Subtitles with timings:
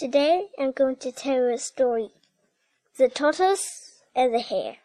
[0.00, 2.08] Today I'm going to tell you a story.
[2.96, 4.78] The tortoise and the hare.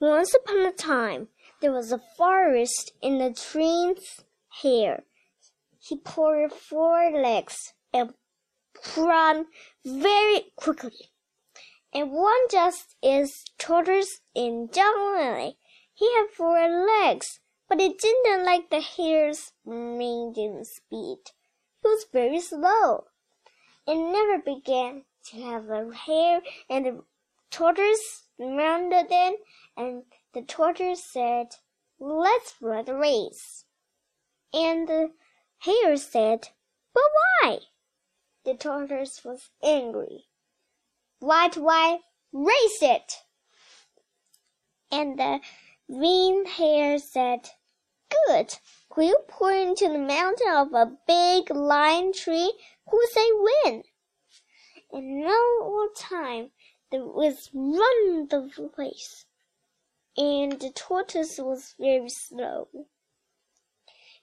[0.00, 1.28] Once upon a time,
[1.60, 4.24] there was a forest in the trees
[4.62, 5.02] hare.
[5.78, 8.14] He poured four legs and
[8.96, 9.48] ran
[9.84, 11.10] very quickly.
[11.92, 15.58] And one just as tortoise in generally.
[15.92, 17.38] He had four legs,
[17.68, 21.18] but he didn't like the hare's medium speed.
[21.82, 23.08] He was very slow
[23.86, 27.04] it never began to have a hare and the
[27.50, 29.36] tortoise rounded in,
[29.76, 31.48] and the tortoise said,
[32.00, 33.64] Let's run a race.
[34.52, 35.12] And the
[35.58, 36.48] hare said,
[36.94, 37.04] But
[37.42, 37.58] why?
[38.44, 40.24] The tortoise was angry.
[41.20, 42.00] Why do I
[42.32, 43.12] race it?
[44.90, 45.40] And the
[45.88, 47.50] green hare said,
[48.26, 48.58] Good.
[48.94, 52.52] Will you point to the mountain of a big lime tree?
[52.90, 53.84] Who say win?
[54.92, 56.50] In no time
[56.90, 59.24] there was run the race,
[60.16, 62.68] and the tortoise was very slow.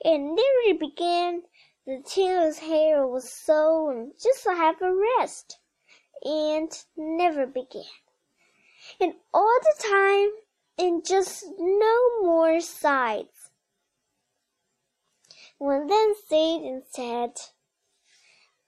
[0.01, 1.43] It nearly began.
[1.87, 5.57] The tailor's hare was so just to have a rest,
[6.23, 7.85] and never began.
[8.99, 10.29] And all the time,
[10.77, 13.38] and just no more sides.
[15.59, 17.33] One then stayed and said,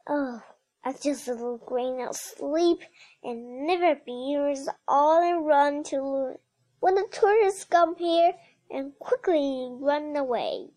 [0.07, 0.41] Oh,
[0.83, 2.79] I just a little grain of sleep
[3.23, 6.35] and never beers all and run to
[6.81, 8.33] when the tourists come here
[8.69, 10.67] and quickly run away.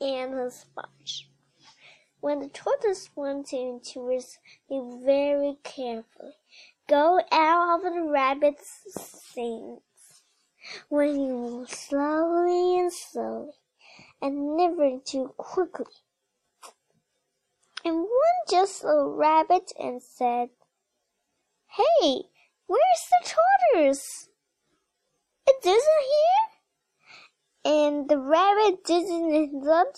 [0.00, 1.30] And the sponge.
[2.18, 6.32] When the tortoise went into his, he very carefully
[6.88, 8.82] go out of the rabbit's
[9.32, 9.80] things.
[10.88, 13.33] When he moved slowly and slowly,
[14.24, 15.84] and never too quickly.
[17.84, 20.48] And one just a rabbit and said,
[21.66, 22.22] Hey,
[22.66, 23.34] where's the
[23.74, 24.30] tortoise?
[25.46, 27.72] It isn't here?
[27.74, 29.96] And the rabbit didn't look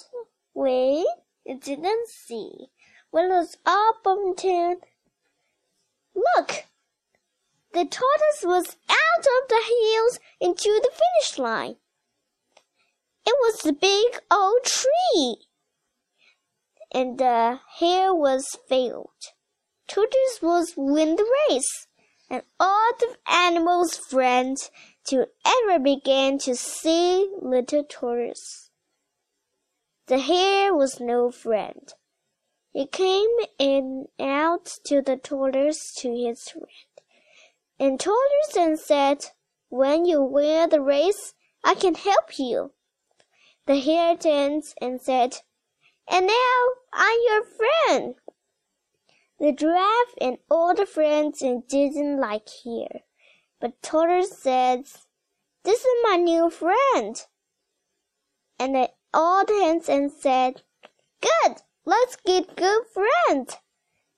[0.54, 1.04] way,
[1.44, 2.66] it didn't see.
[3.12, 4.78] When it was up on turn,
[6.16, 6.64] look!
[7.72, 11.76] The tortoise was out of the hills into the finish line.
[13.26, 15.48] It was the big old tree.
[16.92, 19.10] And the hare was failed.
[19.88, 21.88] Tortoise was win the race,
[22.30, 24.70] and all the animals' friends
[25.08, 28.70] to ever began to see little tortoise.
[30.06, 31.92] The hare was no friend.
[32.72, 36.66] He came in out to the tortoise to his friend,
[37.78, 39.26] and tortoise and said,
[39.68, 42.72] When you win the race, I can help you.
[43.66, 45.38] The hare turned and said,
[46.08, 46.62] And now
[46.92, 48.14] I'm your friend.
[49.40, 53.00] The giraffe and all the friends didn't like here,
[53.60, 54.84] but Tortoise said,
[55.64, 57.20] This is my new friend.
[58.56, 60.62] And they all danced and said,
[61.20, 63.56] Good, let's get good friends.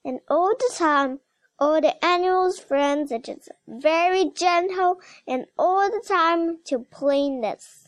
[0.04, 1.20] And all the time,
[1.58, 7.87] all the animals' friends are just very gentle and all the time to plainness.